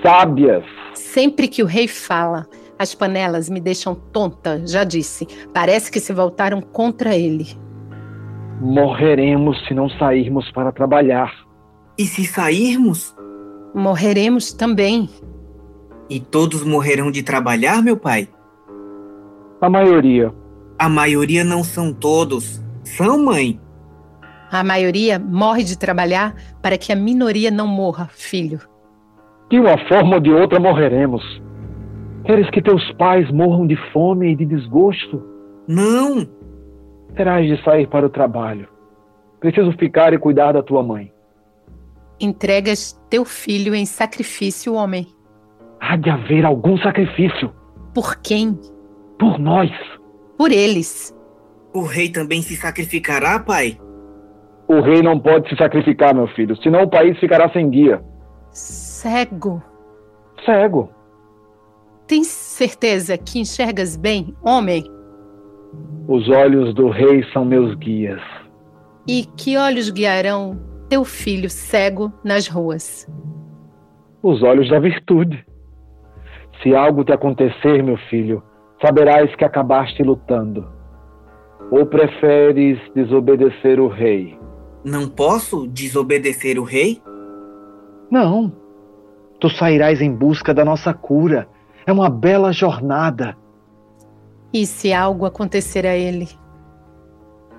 Sábias. 0.00 0.62
Sempre 0.94 1.48
que 1.48 1.60
o 1.60 1.66
rei 1.66 1.88
fala, 1.88 2.46
as 2.78 2.94
panelas 2.94 3.50
me 3.50 3.58
deixam 3.58 3.96
tonta, 3.96 4.64
já 4.64 4.84
disse. 4.84 5.26
Parece 5.52 5.90
que 5.90 5.98
se 5.98 6.12
voltaram 6.12 6.60
contra 6.60 7.16
ele. 7.16 7.48
Morreremos 8.60 9.58
se 9.66 9.74
não 9.74 9.90
sairmos 9.90 10.48
para 10.52 10.70
trabalhar. 10.70 11.34
E 11.98 12.04
se 12.04 12.24
sairmos? 12.24 13.12
Morreremos 13.74 14.52
também. 14.52 15.10
E 16.08 16.20
todos 16.20 16.62
morrerão 16.62 17.10
de 17.10 17.24
trabalhar, 17.24 17.82
meu 17.82 17.96
pai? 17.96 18.28
A 19.60 19.70
maioria. 19.70 20.32
A 20.78 20.88
maioria 20.88 21.42
não 21.42 21.64
são 21.64 21.92
todos. 21.92 22.62
São, 22.84 23.24
mãe? 23.24 23.58
A 24.50 24.62
maioria 24.62 25.18
morre 25.18 25.64
de 25.64 25.78
trabalhar 25.78 26.34
para 26.62 26.76
que 26.76 26.92
a 26.92 26.96
minoria 26.96 27.50
não 27.50 27.66
morra, 27.66 28.08
filho. 28.12 28.60
De 29.50 29.58
uma 29.58 29.78
forma 29.88 30.16
ou 30.16 30.20
de 30.20 30.30
outra 30.30 30.60
morreremos. 30.60 31.22
Queres 32.24 32.50
que 32.50 32.60
teus 32.60 32.92
pais 32.92 33.30
morram 33.30 33.66
de 33.66 33.76
fome 33.92 34.32
e 34.32 34.36
de 34.36 34.44
desgosto? 34.44 35.22
Não! 35.66 36.28
Terás 37.14 37.46
de 37.46 37.62
sair 37.64 37.88
para 37.88 38.06
o 38.06 38.10
trabalho. 38.10 38.68
Preciso 39.40 39.72
ficar 39.78 40.12
e 40.12 40.18
cuidar 40.18 40.52
da 40.52 40.62
tua 40.62 40.82
mãe. 40.82 41.12
Entregas 42.20 43.00
teu 43.08 43.24
filho 43.24 43.74
em 43.74 43.86
sacrifício, 43.86 44.74
homem. 44.74 45.06
Há 45.80 45.96
de 45.96 46.10
haver 46.10 46.44
algum 46.44 46.76
sacrifício. 46.78 47.52
Por 47.94 48.16
quem? 48.16 48.58
Por 49.18 49.38
nós. 49.38 49.70
Por 50.36 50.52
eles. 50.52 51.14
O 51.74 51.82
rei 51.82 52.10
também 52.10 52.42
se 52.42 52.56
sacrificará, 52.56 53.38
pai? 53.38 53.78
O 54.68 54.80
rei 54.80 55.02
não 55.02 55.18
pode 55.18 55.48
se 55.48 55.56
sacrificar, 55.56 56.14
meu 56.14 56.26
filho, 56.28 56.56
senão 56.62 56.82
o 56.82 56.90
país 56.90 57.18
ficará 57.18 57.50
sem 57.50 57.70
guia. 57.70 58.02
Cego. 58.50 59.62
Cego. 60.44 60.90
Tens 62.06 62.26
certeza 62.28 63.16
que 63.18 63.38
enxergas 63.38 63.96
bem, 63.96 64.34
homem? 64.42 64.84
Os 66.08 66.28
olhos 66.28 66.74
do 66.74 66.88
rei 66.88 67.24
são 67.32 67.44
meus 67.44 67.74
guias. 67.76 68.20
E 69.06 69.24
que 69.36 69.56
olhos 69.56 69.90
guiarão 69.90 70.58
teu 70.88 71.04
filho 71.04 71.50
cego 71.50 72.12
nas 72.24 72.48
ruas? 72.48 73.08
Os 74.22 74.42
olhos 74.42 74.68
da 74.70 74.78
virtude. 74.78 75.44
Se 76.62 76.74
algo 76.74 77.04
te 77.04 77.12
acontecer, 77.12 77.82
meu 77.82 77.96
filho, 78.08 78.42
saberás 78.80 79.34
que 79.36 79.44
acabaste 79.44 80.02
lutando. 80.02 80.68
Ou 81.70 81.84
preferes 81.86 82.78
desobedecer 82.94 83.80
o 83.80 83.88
rei? 83.88 84.38
Não 84.84 85.08
posso 85.08 85.66
desobedecer 85.66 86.58
o 86.58 86.64
rei? 86.64 87.02
Não. 88.10 88.52
Tu 89.40 89.50
sairás 89.50 90.00
em 90.00 90.12
busca 90.12 90.54
da 90.54 90.64
nossa 90.64 90.94
cura. 90.94 91.48
É 91.84 91.92
uma 91.92 92.08
bela 92.08 92.52
jornada. 92.52 93.36
E 94.52 94.64
se 94.64 94.92
algo 94.92 95.26
acontecer 95.26 95.86
a 95.86 95.96
ele? 95.96 96.28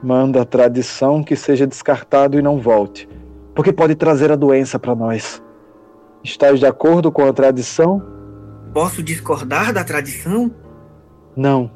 Manda 0.01 0.41
a 0.41 0.45
tradição 0.45 1.23
que 1.23 1.35
seja 1.35 1.67
descartado 1.67 2.37
e 2.37 2.41
não 2.41 2.59
volte, 2.59 3.09
porque 3.53 3.73
pode 3.73 3.95
trazer 3.95 4.31
a 4.31 4.35
doença 4.35 4.79
para 4.79 4.95
nós. 4.95 5.43
Estás 6.23 6.59
de 6.59 6.65
acordo 6.65 7.11
com 7.11 7.25
a 7.25 7.33
tradição? 7.33 8.01
Posso 8.73 9.01
discordar 9.01 9.73
da 9.73 9.83
tradição? 9.83 10.51
Não. 11.37 11.69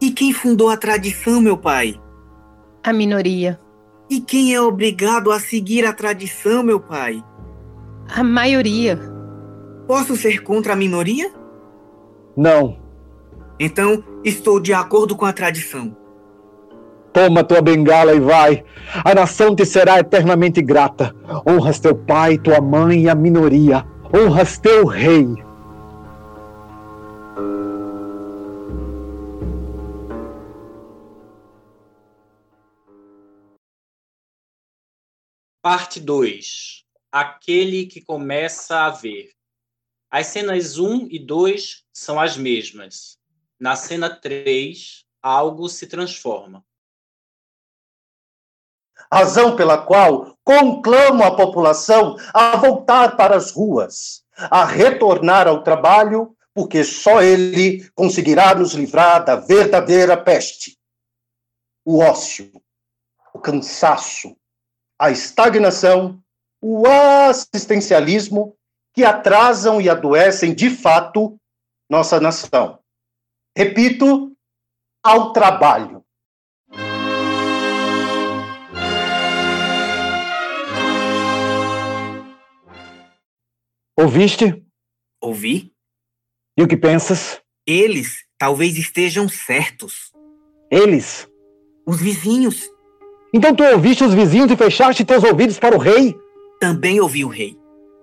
E 0.00 0.10
quem 0.10 0.32
fundou 0.32 0.70
a 0.70 0.76
tradição, 0.78 1.40
meu 1.40 1.58
pai? 1.58 2.00
A 2.82 2.90
minoria. 2.90 3.60
E 4.08 4.18
quem 4.18 4.54
é 4.54 4.60
obrigado 4.60 5.30
a 5.30 5.38
seguir 5.38 5.84
a 5.84 5.92
tradição, 5.92 6.62
meu 6.62 6.80
pai? 6.80 7.22
A 8.08 8.24
maioria. 8.24 8.98
Posso 9.86 10.16
ser 10.16 10.42
contra 10.42 10.72
a 10.72 10.76
minoria? 10.76 11.30
Não. 12.34 12.78
Então, 13.60 14.02
estou 14.24 14.58
de 14.58 14.72
acordo 14.72 15.14
com 15.14 15.26
a 15.26 15.32
tradição. 15.32 15.94
Toma 17.12 17.44
tua 17.44 17.60
bengala 17.60 18.14
e 18.14 18.20
vai. 18.20 18.64
A 19.04 19.14
nação 19.14 19.54
te 19.54 19.66
será 19.66 20.00
eternamente 20.00 20.60
grata. 20.60 21.14
Honras 21.46 21.78
teu 21.78 21.94
pai, 21.94 22.38
tua 22.38 22.60
mãe 22.60 23.02
e 23.02 23.08
a 23.08 23.14
minoria. 23.14 23.84
Honras 24.12 24.58
teu 24.58 24.86
rei. 24.86 25.43
Parte 35.64 35.98
2. 35.98 36.84
Aquele 37.10 37.86
que 37.86 38.02
começa 38.02 38.80
a 38.80 38.90
ver. 38.90 39.30
As 40.10 40.26
cenas 40.26 40.76
1 40.78 41.08
e 41.10 41.18
2 41.18 41.86
são 41.90 42.20
as 42.20 42.36
mesmas. 42.36 43.16
Na 43.58 43.74
cena 43.74 44.14
3, 44.14 45.06
algo 45.22 45.66
se 45.70 45.86
transforma. 45.86 46.62
Razão 49.10 49.56
pela 49.56 49.78
qual 49.86 50.36
conclamo 50.44 51.24
a 51.24 51.34
população 51.34 52.14
a 52.34 52.58
voltar 52.58 53.16
para 53.16 53.34
as 53.34 53.50
ruas, 53.50 54.22
a 54.36 54.66
retornar 54.66 55.48
ao 55.48 55.62
trabalho, 55.62 56.36
porque 56.52 56.84
só 56.84 57.22
ele 57.22 57.88
conseguirá 57.94 58.54
nos 58.54 58.74
livrar 58.74 59.24
da 59.24 59.36
verdadeira 59.36 60.14
peste. 60.14 60.78
O 61.82 62.00
ócio, 62.00 62.52
o 63.32 63.38
cansaço, 63.38 64.36
a 65.04 65.10
estagnação, 65.10 66.18
o 66.62 66.86
assistencialismo 66.86 68.56
que 68.94 69.04
atrasam 69.04 69.78
e 69.78 69.90
adoecem 69.90 70.54
de 70.54 70.70
fato 70.70 71.38
nossa 71.90 72.18
nação. 72.18 72.78
Repito, 73.54 74.34
ao 75.04 75.34
trabalho. 75.34 76.02
Ouviste? 83.94 84.64
Ouvi? 85.20 85.70
E 86.56 86.62
o 86.62 86.68
que 86.68 86.78
pensas? 86.78 87.42
Eles 87.66 88.24
talvez 88.38 88.78
estejam 88.78 89.28
certos. 89.28 90.10
Eles? 90.70 91.28
Os 91.86 92.00
vizinhos. 92.00 92.73
Então 93.36 93.52
tu 93.52 93.64
ouviste 93.64 94.04
os 94.04 94.14
vizinhos 94.14 94.48
e 94.52 94.56
fechaste 94.56 95.04
teus 95.04 95.24
ouvidos 95.24 95.58
para 95.58 95.74
o 95.74 95.78
rei? 95.78 96.16
Também 96.60 97.00
ouvi 97.00 97.24
o 97.24 97.28
rei. 97.28 97.58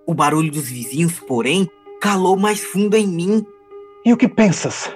O 0.05 0.13
barulho 0.13 0.51
dos 0.51 0.69
vizinhos, 0.69 1.21
porém, 1.21 1.69
calou 2.01 2.35
mais 2.35 2.61
fundo 2.61 2.97
em 2.97 3.07
mim. 3.07 3.45
E 4.05 4.11
o 4.11 4.17
que 4.17 4.27
pensas? 4.27 4.91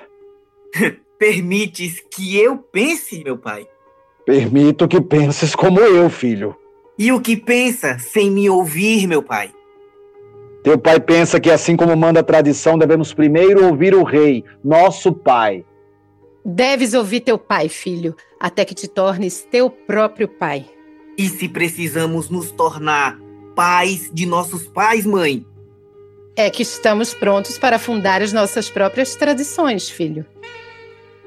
Permites 1.18 2.04
que 2.12 2.38
eu 2.38 2.58
pense, 2.58 3.24
meu 3.24 3.38
pai? 3.38 3.66
Permito 4.26 4.90
que 4.90 5.00
penses 5.00 5.56
como 5.56 5.80
eu, 5.80 6.10
filho. 6.10 6.54
E 7.00 7.14
o 7.14 7.22
que 7.22 7.38
pensa 7.38 7.98
sem 7.98 8.30
me 8.30 8.50
ouvir, 8.50 9.08
meu 9.08 9.24
pai? 9.24 9.54
Teu 10.64 10.78
pai 10.78 11.00
pensa 11.00 11.40
que, 11.40 11.50
assim 11.50 11.78
como 11.78 11.96
manda 11.96 12.20
a 12.20 12.24
tradição, 12.24 12.78
devemos 12.78 13.14
primeiro 13.14 13.66
ouvir 13.66 13.96
o 13.96 14.04
rei, 14.04 14.44
nosso 14.62 15.14
pai. 15.14 15.64
Deves 16.48 16.94
ouvir 16.94 17.22
teu 17.22 17.40
pai, 17.40 17.68
filho, 17.68 18.16
até 18.40 18.64
que 18.64 18.76
te 18.76 18.88
tornes 18.88 19.42
teu 19.50 19.68
próprio 19.68 20.28
pai. 20.28 20.64
E 21.18 21.28
se 21.28 21.50
precisamos 21.50 22.30
nos 22.30 22.52
tornar 22.52 23.18
pais 23.56 24.12
de 24.14 24.28
nossos 24.28 24.68
pais, 24.68 25.08
mãe? 25.08 25.44
É 26.36 26.52
que 26.52 26.62
estamos 26.62 27.16
prontos 27.16 27.58
para 27.58 27.80
fundar 27.80 28.22
as 28.22 28.32
nossas 28.32 28.70
próprias 28.70 29.16
tradições, 29.16 29.90
filho. 29.90 30.24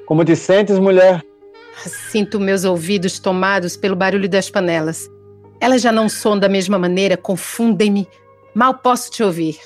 Como 0.07 0.25
te 0.25 0.37
sentes, 0.37 0.79
mulher? 0.79 1.25
Sinto 1.75 2.39
meus 2.39 2.65
ouvidos 2.65 3.19
tomados 3.19 3.77
pelo 3.77 3.97
barulho 3.97 4.29
das 4.29 4.49
panelas. 4.49 5.11
Elas 5.61 5.83
já 5.83 5.91
não 5.91 6.09
soam 6.09 6.39
da 6.39 6.49
mesma 6.49 6.79
maneira, 6.79 7.17
confundem-me. 7.17 8.07
Mal 8.55 8.75
posso 8.75 9.11
te 9.11 9.25
ouvir. 9.25 9.59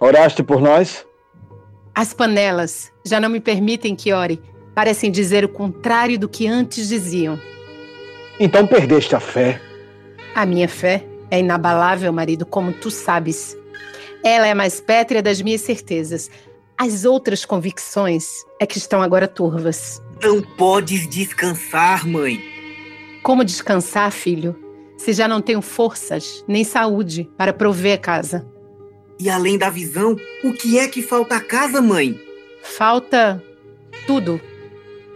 Oraste 0.00 0.42
por 0.42 0.62
nós? 0.62 1.04
As 1.94 2.14
panelas 2.14 2.90
já 3.04 3.20
não 3.20 3.28
me 3.28 3.40
permitem 3.40 3.94
que 3.94 4.14
ore. 4.14 4.40
Parecem 4.78 5.10
dizer 5.10 5.44
o 5.44 5.48
contrário 5.48 6.16
do 6.16 6.28
que 6.28 6.46
antes 6.46 6.88
diziam. 6.88 7.36
Então 8.38 8.64
perdeste 8.64 9.12
a 9.16 9.18
fé. 9.18 9.60
A 10.32 10.46
minha 10.46 10.68
fé 10.68 11.04
é 11.32 11.40
inabalável, 11.40 12.12
marido, 12.12 12.46
como 12.46 12.72
tu 12.72 12.88
sabes. 12.88 13.56
Ela 14.22 14.46
é 14.46 14.52
a 14.52 14.54
mais 14.54 14.80
pétrea 14.80 15.20
das 15.20 15.42
minhas 15.42 15.62
certezas. 15.62 16.30
As 16.78 17.04
outras 17.04 17.44
convicções 17.44 18.28
é 18.60 18.66
que 18.66 18.78
estão 18.78 19.02
agora 19.02 19.26
turvas. 19.26 20.00
Não 20.22 20.40
podes 20.40 21.08
descansar, 21.08 22.06
mãe. 22.06 22.40
Como 23.20 23.44
descansar, 23.44 24.12
filho, 24.12 24.54
se 24.96 25.12
já 25.12 25.26
não 25.26 25.42
tenho 25.42 25.60
forças 25.60 26.44
nem 26.46 26.62
saúde 26.62 27.28
para 27.36 27.52
prover 27.52 27.94
a 27.94 27.98
casa? 27.98 28.48
E 29.18 29.28
além 29.28 29.58
da 29.58 29.70
visão, 29.70 30.14
o 30.44 30.52
que 30.52 30.78
é 30.78 30.86
que 30.86 31.02
falta 31.02 31.34
à 31.34 31.40
casa, 31.40 31.82
mãe? 31.82 32.16
Falta 32.62 33.42
tudo. 34.06 34.40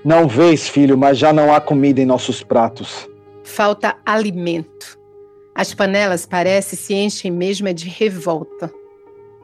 Não 0.04 0.26
vês, 0.26 0.68
filho, 0.68 0.98
mas 0.98 1.16
já 1.16 1.32
não 1.32 1.54
há 1.54 1.60
comida 1.60 2.00
em 2.00 2.06
nossos 2.06 2.42
pratos. 2.42 3.08
Falta 3.44 3.96
alimento. 4.04 4.98
As 5.54 5.74
panelas 5.74 6.26
parece 6.26 6.76
se 6.76 6.94
enchem 6.94 7.30
mesmo 7.30 7.68
é 7.68 7.72
de 7.72 7.88
revolta. 7.88 8.72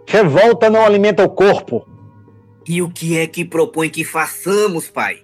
Revolta 0.06 0.70
não 0.70 0.84
alimenta 0.84 1.22
o 1.22 1.28
corpo. 1.28 1.86
E 2.66 2.82
o 2.82 2.90
que 2.90 3.18
é 3.18 3.26
que 3.26 3.44
propõe 3.44 3.88
que 3.88 4.04
façamos, 4.04 4.88
pai? 4.88 5.18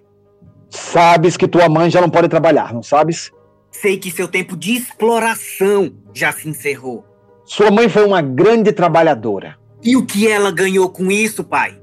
Sabes 0.70 1.36
que 1.36 1.48
tua 1.48 1.68
mãe 1.68 1.90
já 1.90 2.00
não 2.00 2.10
pode 2.10 2.28
trabalhar, 2.28 2.72
não 2.72 2.82
sabes? 2.82 3.32
Sei 3.70 3.96
que 3.96 4.10
seu 4.10 4.28
tempo 4.28 4.56
de 4.56 4.74
exploração 4.74 5.92
já 6.12 6.32
se 6.32 6.48
encerrou. 6.48 7.04
Sua 7.44 7.70
mãe 7.70 7.88
foi 7.88 8.04
uma 8.04 8.22
grande 8.22 8.72
trabalhadora. 8.72 9.56
E 9.82 9.96
o 9.96 10.06
que 10.06 10.28
ela 10.28 10.50
ganhou 10.50 10.88
com 10.88 11.10
isso, 11.10 11.44
pai? 11.44 11.78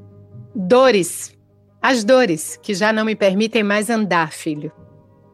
Dores. 0.56 1.38
As 1.82 2.04
dores 2.04 2.60
que 2.62 2.74
já 2.76 2.94
não 2.94 3.04
me 3.04 3.16
permitem 3.16 3.64
mais 3.64 3.90
andar, 3.90 4.32
filho. 4.32 4.72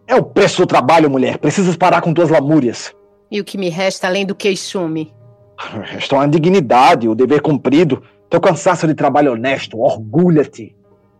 É 0.07 0.15
o 0.15 0.23
preço 0.23 0.61
do 0.61 0.67
trabalho, 0.67 1.09
mulher. 1.09 1.37
Precisas 1.37 1.75
parar 1.75 2.01
com 2.01 2.13
tuas 2.13 2.29
lamúrias. 2.29 2.95
E 3.29 3.41
o 3.41 3.43
que 3.43 3.57
me 3.57 3.67
resta 3.69 4.07
além 4.07 4.25
do 4.25 4.33
queixume? 4.33 5.13
Resta 5.57 6.21
a 6.21 6.25
dignidade, 6.25 7.09
o 7.09 7.15
dever 7.15 7.41
cumprido, 7.41 8.01
teu 8.29 8.39
cansaço 8.39 8.87
de 8.87 8.93
trabalho 8.93 9.33
honesto. 9.33 9.77
Orgulha-te. 9.77 10.73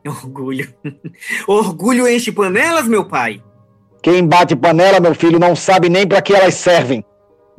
Orgulho. 0.06 0.74
Orgulho 1.46 2.08
enche 2.08 2.32
panelas, 2.32 2.88
meu 2.88 3.06
pai? 3.06 3.44
Quem 4.02 4.26
bate 4.26 4.56
panela, 4.56 5.02
meu 5.02 5.14
filho, 5.14 5.38
não 5.38 5.54
sabe 5.54 5.90
nem 5.90 6.08
para 6.08 6.22
que 6.22 6.34
elas 6.34 6.54
servem. 6.54 7.04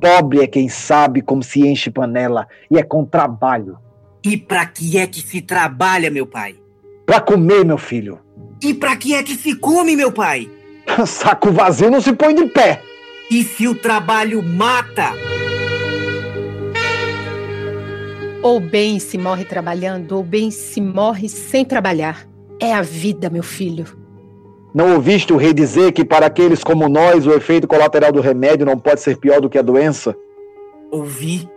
Pobre 0.01 0.41
é 0.41 0.47
quem 0.47 0.69
sabe 0.69 1.21
como 1.21 1.43
se 1.43 1.61
enche 1.61 1.91
panela, 1.91 2.47
e 2.71 2.79
é 2.79 2.83
com 2.83 3.05
trabalho. 3.05 3.77
E 4.25 4.37
para 4.37 4.65
que 4.65 4.97
é 4.97 5.07
que 5.07 5.21
se 5.21 5.43
trabalha, 5.43 6.11
meu 6.11 6.27
pai? 6.27 6.57
Para 7.09 7.23
comer, 7.23 7.65
meu 7.65 7.79
filho. 7.79 8.19
E 8.63 8.75
para 8.75 8.95
que 8.95 9.15
é 9.15 9.23
que 9.23 9.35
se 9.35 9.55
come, 9.55 9.97
meu 9.97 10.13
pai? 10.13 10.47
Saco 11.07 11.51
vazio 11.51 11.91
não 11.91 12.03
se 12.03 12.13
põe 12.13 12.35
de 12.35 12.45
pé. 12.45 12.83
E 13.31 13.43
se 13.43 13.67
o 13.67 13.75
trabalho 13.75 14.43
mata? 14.43 15.15
Ou 18.43 18.61
bem 18.61 18.99
se 18.99 19.17
morre 19.17 19.47
trabalhando, 19.47 20.17
ou 20.17 20.23
bem 20.23 20.51
se 20.51 20.83
morre 20.83 21.31
sem 21.31 21.65
trabalhar. 21.65 22.29
É 22.61 22.75
a 22.75 22.83
vida, 22.83 23.31
meu 23.31 23.43
filho. 23.43 23.87
Não 24.75 24.93
ouviste 24.93 25.33
o 25.33 25.39
rei 25.39 25.55
dizer 25.55 25.93
que 25.93 26.05
para 26.05 26.27
aqueles 26.27 26.63
como 26.63 26.91
nós 26.91 27.27
o 27.27 27.33
efeito 27.33 27.67
colateral 27.67 28.13
do 28.13 28.21
remédio 28.21 28.67
não 28.67 28.79
pode 28.79 29.01
ser 29.01 29.17
pior 29.17 29.41
do 29.41 29.49
que 29.49 29.57
a 29.57 29.63
doença? 29.63 30.15
Ouvi. 30.91 31.49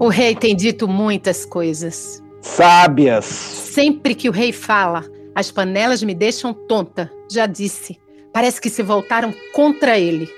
O 0.00 0.08
rei 0.08 0.34
tem 0.34 0.56
dito 0.56 0.88
muitas 0.88 1.44
coisas. 1.44 2.24
Sábias. 2.54 3.24
Sempre 3.24 4.14
que 4.14 4.28
o 4.28 4.32
rei 4.32 4.52
fala, 4.52 5.04
as 5.34 5.50
panelas 5.50 6.02
me 6.02 6.14
deixam 6.14 6.54
tonta. 6.54 7.12
Já 7.30 7.44
disse. 7.44 7.98
Parece 8.32 8.60
que 8.60 8.70
se 8.70 8.82
voltaram 8.82 9.34
contra 9.52 9.98
ele. 9.98 10.30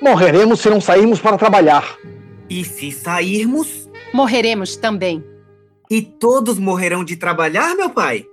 Morreremos 0.00 0.60
se 0.60 0.68
não 0.70 0.80
sairmos 0.80 1.20
para 1.20 1.38
trabalhar. 1.38 1.96
E 2.48 2.64
se 2.64 2.92
sairmos? 2.92 3.88
Morreremos 4.12 4.76
também. 4.76 5.24
E 5.90 6.02
todos 6.02 6.58
morrerão 6.58 7.04
de 7.04 7.16
trabalhar, 7.16 7.74
meu 7.74 7.90
pai? 7.90 8.24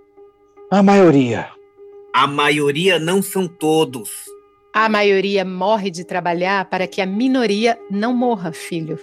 A 0.69 0.84
maioria. 0.84 1.49
A 2.13 2.28
maioria 2.28 2.99
não 2.99 3.21
são 3.21 3.47
todos. 3.47 4.10
A 4.73 4.89
maioria 4.89 5.43
morre 5.45 5.89
de 5.89 6.04
trabalhar 6.04 6.65
para 6.65 6.86
que 6.86 7.01
a 7.01 7.06
minoria 7.06 7.80
não 7.89 8.13
morra, 8.13 8.51
filho. 8.51 8.99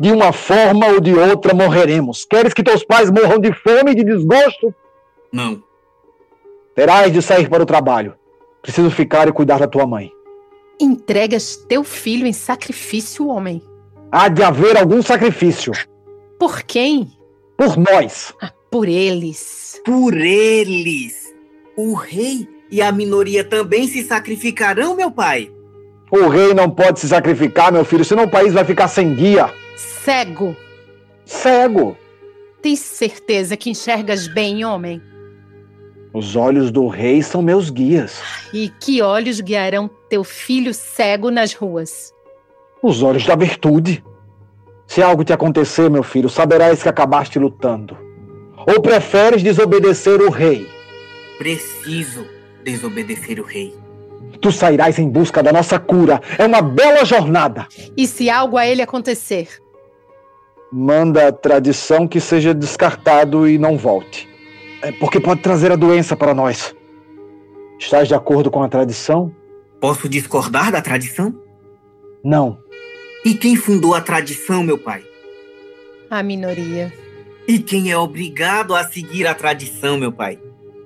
De 0.00 0.12
uma 0.12 0.32
forma 0.32 0.86
ou 0.86 1.00
de 1.00 1.12
outra 1.14 1.54
morreremos. 1.54 2.24
Queres 2.24 2.54
que 2.54 2.62
teus 2.62 2.84
pais 2.84 3.10
morram 3.10 3.38
de 3.38 3.52
fome 3.52 3.92
e 3.92 3.94
de 3.94 4.04
desgosto? 4.04 4.74
Não. 5.32 5.62
Terás 6.74 7.12
de 7.12 7.20
sair 7.20 7.48
para 7.48 7.62
o 7.62 7.66
trabalho. 7.66 8.14
Preciso 8.62 8.90
ficar 8.90 9.26
e 9.28 9.32
cuidar 9.32 9.58
da 9.58 9.66
tua 9.66 9.86
mãe. 9.86 10.12
Entregas 10.80 11.56
teu 11.68 11.82
filho 11.82 12.26
em 12.26 12.32
sacrifício, 12.32 13.26
homem. 13.26 13.60
Há 14.12 14.28
de 14.28 14.42
haver 14.42 14.76
algum 14.76 15.02
sacrifício. 15.02 15.72
Por 16.38 16.62
quem? 16.62 17.10
Por 17.56 17.76
nós. 17.76 18.32
Ah, 18.40 18.52
por 18.70 18.88
eles. 18.88 19.80
Por 19.84 20.16
eles. 20.16 21.34
O 21.76 21.94
rei 21.94 22.48
e 22.70 22.80
a 22.80 22.92
minoria 22.92 23.42
também 23.42 23.88
se 23.88 24.04
sacrificarão, 24.04 24.94
meu 24.94 25.10
pai? 25.10 25.50
O 26.10 26.28
rei 26.28 26.54
não 26.54 26.70
pode 26.70 27.00
se 27.00 27.08
sacrificar, 27.08 27.72
meu 27.72 27.84
filho, 27.84 28.04
senão 28.04 28.24
o 28.24 28.30
país 28.30 28.52
vai 28.54 28.64
ficar 28.64 28.88
sem 28.88 29.14
guia. 29.14 29.52
Cego. 29.78 30.56
Cego. 31.24 31.96
Tens 32.60 32.80
certeza 32.80 33.56
que 33.56 33.70
enxergas 33.70 34.26
bem, 34.26 34.64
homem? 34.64 35.00
Os 36.12 36.34
olhos 36.34 36.72
do 36.72 36.88
rei 36.88 37.22
são 37.22 37.40
meus 37.40 37.70
guias. 37.70 38.20
E 38.52 38.70
que 38.80 39.00
olhos 39.00 39.40
guiarão 39.40 39.88
teu 40.10 40.24
filho 40.24 40.74
cego 40.74 41.30
nas 41.30 41.52
ruas? 41.52 42.12
Os 42.82 43.04
olhos 43.04 43.24
da 43.24 43.36
virtude. 43.36 44.02
Se 44.84 45.00
algo 45.00 45.22
te 45.22 45.32
acontecer, 45.32 45.88
meu 45.88 46.02
filho, 46.02 46.28
saberás 46.28 46.82
que 46.82 46.88
acabaste 46.88 47.38
lutando. 47.38 47.96
Ou 48.66 48.82
preferes 48.82 49.44
desobedecer 49.44 50.20
o 50.20 50.28
rei? 50.28 50.68
Preciso 51.38 52.26
desobedecer 52.64 53.38
o 53.38 53.44
rei. 53.44 53.72
Tu 54.40 54.50
sairás 54.50 54.98
em 54.98 55.08
busca 55.08 55.40
da 55.40 55.52
nossa 55.52 55.78
cura. 55.78 56.20
É 56.36 56.44
uma 56.44 56.60
bela 56.60 57.04
jornada. 57.04 57.68
E 57.96 58.08
se 58.08 58.28
algo 58.28 58.56
a 58.56 58.66
ele 58.66 58.82
acontecer? 58.82 59.48
Manda 60.70 61.28
a 61.28 61.32
tradição 61.32 62.06
que 62.06 62.20
seja 62.20 62.52
descartado 62.52 63.48
e 63.48 63.58
não 63.58 63.78
volte. 63.78 64.28
É 64.82 64.92
porque 64.92 65.18
pode 65.18 65.40
trazer 65.40 65.72
a 65.72 65.76
doença 65.76 66.16
para 66.16 66.34
nós. 66.34 66.74
Estás 67.78 68.08
de 68.08 68.14
acordo 68.14 68.50
com 68.50 68.62
a 68.62 68.68
tradição? 68.68 69.34
Posso 69.80 70.08
discordar 70.08 70.70
da 70.70 70.82
tradição? 70.82 71.34
Não. 72.22 72.58
E 73.24 73.34
quem 73.34 73.56
fundou 73.56 73.94
a 73.94 74.00
tradição, 74.00 74.62
meu 74.62 74.76
pai? 74.76 75.04
A 76.10 76.22
minoria. 76.22 76.92
E 77.46 77.58
quem 77.58 77.90
é 77.90 77.96
obrigado 77.96 78.74
a 78.74 78.84
seguir 78.84 79.26
a 79.26 79.34
tradição, 79.34 79.96
meu 79.96 80.12
pai? 80.12 80.38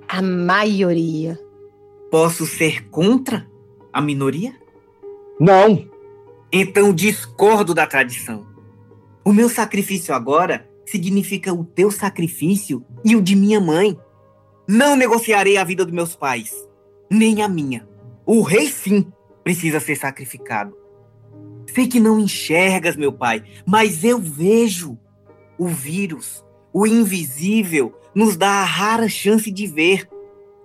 A 0.07 0.21
maioria. 0.21 1.39
Posso 2.09 2.45
ser 2.45 2.87
contra 2.89 3.45
a 3.91 4.01
minoria? 4.01 4.53
Não. 5.39 5.87
Então 6.51 6.93
discordo 6.93 7.73
da 7.73 7.85
tradição. 7.85 8.52
O 9.25 9.31
meu 9.31 9.47
sacrifício 9.49 10.13
agora 10.13 10.69
significa 10.85 11.53
o 11.53 11.63
teu 11.63 11.89
sacrifício 11.89 12.85
e 13.05 13.15
o 13.15 13.21
de 13.21 13.35
minha 13.35 13.61
mãe. 13.61 13.97
Não 14.67 14.95
negociarei 14.95 15.57
a 15.57 15.63
vida 15.63 15.85
dos 15.85 15.93
meus 15.93 16.15
pais, 16.15 16.53
nem 17.09 17.41
a 17.41 17.47
minha. 17.47 17.87
O 18.25 18.41
rei, 18.41 18.67
sim, 18.67 19.11
precisa 19.43 19.79
ser 19.79 19.95
sacrificado. 19.95 20.75
Sei 21.73 21.87
que 21.87 21.99
não 21.99 22.19
enxergas, 22.19 22.95
meu 22.95 23.11
pai, 23.11 23.43
mas 23.65 24.03
eu 24.03 24.19
vejo. 24.19 24.97
O 25.57 25.67
vírus, 25.67 26.43
o 26.73 26.85
invisível, 26.87 27.93
nos 28.15 28.35
dá 28.35 28.49
a 28.49 28.65
rara 28.65 29.07
chance 29.07 29.51
de 29.51 29.67
ver. 29.67 30.09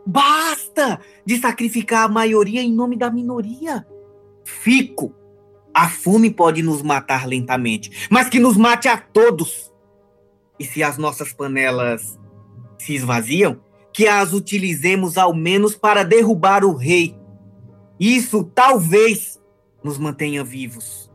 Basta 0.05 0.99
de 1.25 1.39
sacrificar 1.39 2.05
a 2.05 2.09
maioria 2.09 2.63
em 2.63 2.73
nome 2.73 2.97
da 2.97 3.11
minoria. 3.11 3.87
Fico. 4.45 5.15
A 5.73 5.89
fome 5.89 6.31
pode 6.31 6.63
nos 6.63 6.83
matar 6.83 7.27
lentamente, 7.27 8.09
mas 8.11 8.29
que 8.29 8.39
nos 8.39 8.57
mate 8.57 8.89
a 8.89 8.97
todos. 8.97 9.73
E 10.59 10.65
se 10.65 10.83
as 10.83 10.99
nossas 10.99 11.33
panelas 11.33 12.19
se 12.79 12.95
esvaziam, 12.95 13.61
que 13.93 14.07
as 14.07 14.33
utilizemos 14.33 15.19
ao 15.19 15.35
menos 15.35 15.77
para 15.77 16.05
derrubar 16.05 16.65
o 16.65 16.75
rei. 16.75 17.17
Isso 17.99 18.45
talvez 18.45 19.41
nos 19.83 19.99
mantenha 19.99 20.45
vivos. 20.45 21.08